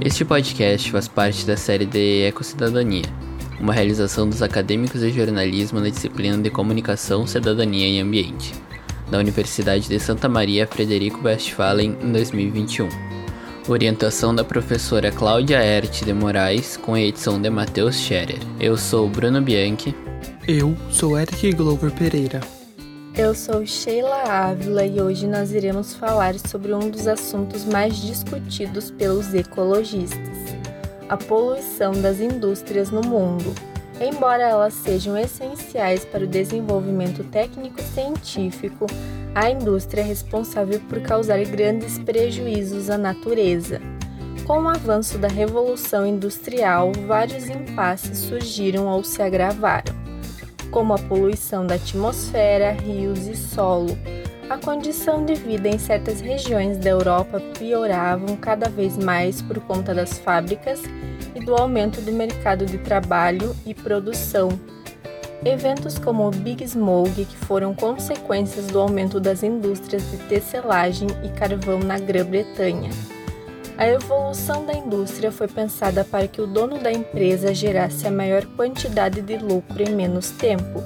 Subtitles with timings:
[0.00, 3.02] Este podcast faz parte da série de Ecocidadania,
[3.60, 8.54] uma realização dos acadêmicos de jornalismo na disciplina de Comunicação, Cidadania e Ambiente,
[9.10, 12.88] da Universidade de Santa Maria Frederico Westphalen em 2021.
[13.66, 18.38] Orientação da professora Cláudia Ert de Moraes, com a edição de Matheus Scherer.
[18.60, 19.92] Eu sou Bruno Bianchi.
[20.46, 22.40] Eu sou Eric Glover Pereira.
[23.18, 28.92] Eu sou Sheila Ávila e hoje nós iremos falar sobre um dos assuntos mais discutidos
[28.92, 30.38] pelos ecologistas:
[31.08, 33.52] a poluição das indústrias no mundo.
[34.00, 38.86] Embora elas sejam essenciais para o desenvolvimento técnico-científico,
[39.34, 43.80] a indústria é responsável por causar grandes prejuízos à natureza.
[44.46, 50.07] Com o avanço da Revolução Industrial, vários impasses surgiram ou se agravaram
[50.70, 53.98] como a poluição da atmosfera, rios e solo.
[54.48, 59.94] A condição de vida em certas regiões da Europa pioravam cada vez mais por conta
[59.94, 60.80] das fábricas
[61.34, 64.48] e do aumento do mercado de trabalho e produção.
[65.44, 71.28] Eventos como o Big Smoke, que foram consequências do aumento das indústrias de tecelagem e
[71.28, 72.90] carvão na Grã-Bretanha.
[73.78, 78.44] A evolução da indústria foi pensada para que o dono da empresa gerasse a maior
[78.44, 80.82] quantidade de lucro em menos tempo,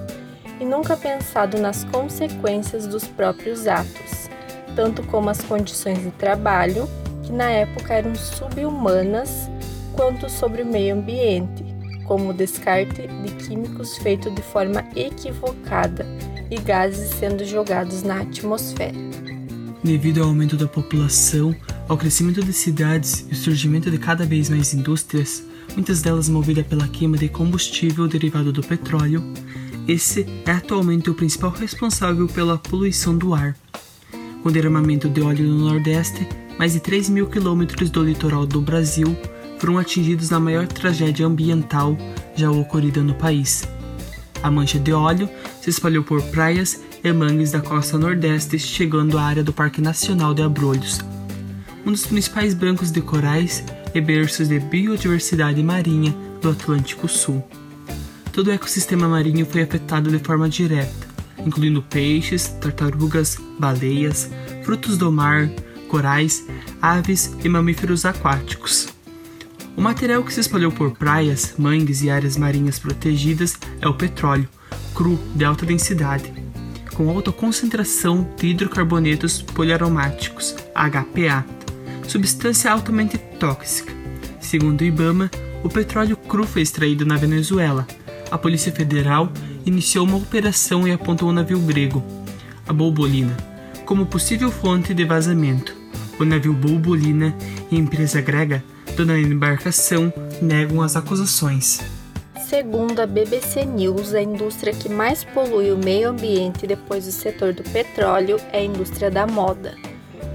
[0.60, 4.28] e nunca pensado nas consequências dos próprios atos,
[4.76, 6.86] tanto como as condições de trabalho,
[7.22, 9.50] que na época eram subhumanas,
[9.94, 11.64] quanto sobre o meio ambiente,
[12.04, 16.06] como o descarte de químicos feito de forma equivocada
[16.50, 18.92] e gases sendo jogados na atmosfera.
[19.82, 21.56] Devido ao aumento da população,
[21.92, 26.66] ao crescimento de cidades e o surgimento de cada vez mais indústrias, muitas delas movidas
[26.66, 29.22] pela queima de combustível derivado do petróleo,
[29.86, 33.54] esse é atualmente o principal responsável pela poluição do ar.
[34.42, 36.26] Com o derramamento de óleo no Nordeste,
[36.58, 39.14] mais de 3 mil quilômetros do litoral do Brasil
[39.58, 41.94] foram atingidos na maior tragédia ambiental
[42.34, 43.68] já ocorrida no país.
[44.42, 45.28] A mancha de óleo
[45.60, 50.32] se espalhou por praias e mangues da costa nordeste, chegando à área do Parque Nacional
[50.32, 50.98] de Abrolhos,
[51.84, 57.42] um dos principais bancos de corais e berços de biodiversidade marinha do Atlântico Sul.
[58.32, 61.08] Todo o ecossistema marinho foi afetado de forma direta,
[61.44, 64.30] incluindo peixes, tartarugas, baleias,
[64.64, 65.50] frutos do mar,
[65.88, 66.46] corais,
[66.80, 68.88] aves e mamíferos aquáticos.
[69.76, 74.48] O material que se espalhou por praias, mangues e áreas marinhas protegidas é o petróleo,
[74.94, 76.32] cru de alta densidade,
[76.94, 81.44] com alta concentração de hidrocarbonetos poliaromáticos, HPA,
[82.06, 83.92] substância altamente tóxica.
[84.40, 85.30] Segundo o Ibama,
[85.62, 87.86] o petróleo cru foi extraído na Venezuela.
[88.30, 89.30] A Polícia Federal
[89.64, 92.02] iniciou uma operação e apontou o navio grego,
[92.66, 93.36] a Bolbolina,
[93.84, 95.74] como possível fonte de vazamento.
[96.18, 97.34] O navio Bolbolina
[97.70, 98.62] e a empresa grega,
[98.96, 101.80] dona da embarcação, negam as acusações.
[102.52, 107.54] Segundo a BBC News, a indústria que mais polui o meio ambiente depois do setor
[107.54, 109.74] do petróleo é a indústria da moda.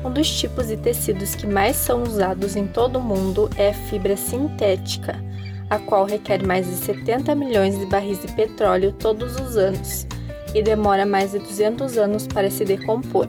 [0.03, 3.74] Um dos tipos de tecidos que mais são usados em todo o mundo é a
[3.74, 5.22] fibra sintética,
[5.69, 10.07] a qual requer mais de 70 milhões de barris de petróleo todos os anos
[10.53, 13.28] e demora mais de 200 anos para se decompor.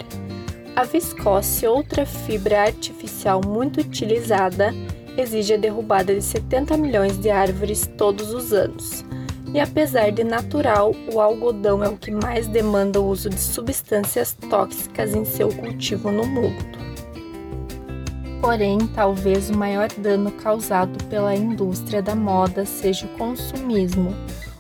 [0.77, 4.73] A viscose, outra fibra artificial muito utilizada,
[5.17, 9.05] exige a derrubada de 70 milhões de árvores todos os anos.
[9.55, 14.37] E apesar de natural, o algodão é o que mais demanda o uso de substâncias
[14.51, 16.79] tóxicas em seu cultivo no mundo.
[18.41, 24.15] Porém, talvez o maior dano causado pela indústria da moda seja o consumismo,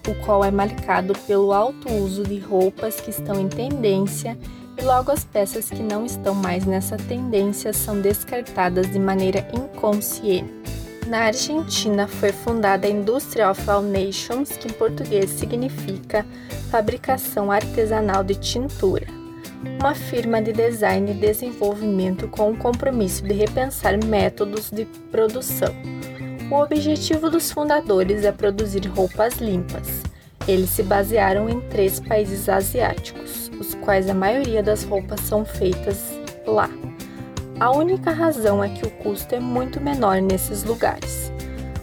[0.08, 4.36] o qual é marcado pelo alto uso de roupas que estão em tendência
[4.76, 10.77] e logo as peças que não estão mais nessa tendência são descartadas de maneira inconsciente.
[11.08, 16.26] Na Argentina foi fundada a All Nations, que em português significa
[16.70, 19.06] Fabricação Artesanal de Tintura,
[19.80, 25.74] uma firma de design e desenvolvimento com o compromisso de repensar métodos de produção.
[26.50, 30.02] O objetivo dos fundadores é produzir roupas limpas.
[30.46, 36.20] Eles se basearam em três países asiáticos, os quais a maioria das roupas são feitas
[36.46, 36.68] lá.
[37.60, 41.32] A única razão é que o custo é muito menor nesses lugares.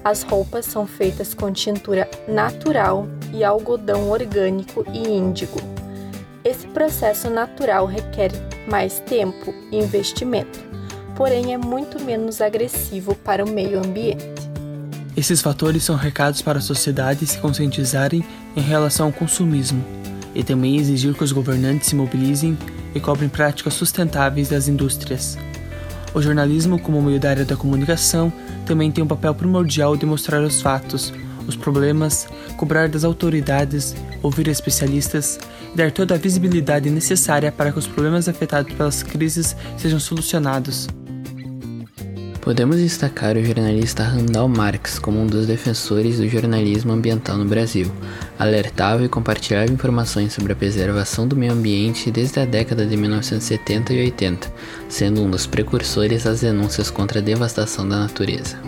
[0.06, 5.60] As roupas são feitas com tintura natural e algodão orgânico e índigo.
[6.46, 8.32] Esse processo natural requer
[8.70, 10.64] mais tempo e investimento,
[11.14, 14.50] porém é muito menos agressivo para o meio ambiente.
[15.18, 18.24] Esses fatores são recados para a sociedade se conscientizarem
[18.56, 19.84] em relação ao consumismo
[20.34, 22.58] e também exigir que os governantes se mobilizem
[22.94, 25.38] e cobrem práticas sustentáveis das indústrias.
[26.16, 28.32] O jornalismo, como meio da área da comunicação,
[28.66, 31.14] também tem um papel primordial de mostrar os fatos,
[31.46, 32.26] os problemas,
[32.56, 35.38] cobrar das autoridades, ouvir especialistas
[35.76, 40.88] dar toda a visibilidade necessária para que os problemas afetados pelas crises sejam solucionados.
[42.46, 47.92] Podemos destacar o jornalista Randall Marx como um dos defensores do jornalismo ambiental no Brasil.
[48.38, 53.94] Alertava e compartilhava informações sobre a preservação do meio ambiente desde a década de 1970
[53.96, 54.54] e 80,
[54.88, 58.60] sendo um dos precursores das denúncias contra a devastação da natureza.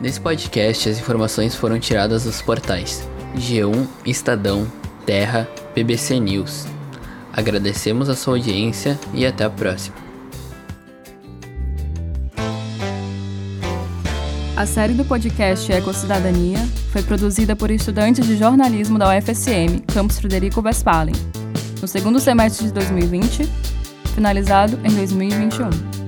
[0.00, 4.66] Nesse podcast, as informações foram tiradas dos portais G1, Estadão,
[5.06, 6.66] Terra, BBC News.
[7.32, 10.07] Agradecemos a sua audiência e até a próxima.
[14.58, 16.58] A série do podcast Ecocidadania
[16.90, 21.14] foi produzida por estudantes de jornalismo da UFSM, campus Frederico Westphalen,
[21.80, 23.48] no segundo semestre de 2020,
[24.16, 26.07] finalizado em 2021.